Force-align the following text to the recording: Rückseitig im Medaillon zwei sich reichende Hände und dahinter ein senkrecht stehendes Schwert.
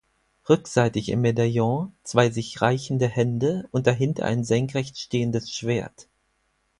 Rückseitig 0.49 1.09
im 1.09 1.21
Medaillon 1.21 1.93
zwei 2.01 2.31
sich 2.31 2.59
reichende 2.59 3.07
Hände 3.07 3.67
und 3.69 3.85
dahinter 3.85 4.25
ein 4.25 4.43
senkrecht 4.43 4.97
stehendes 4.97 5.51
Schwert. 5.51 6.07